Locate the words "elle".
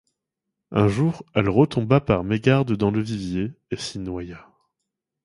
1.35-1.47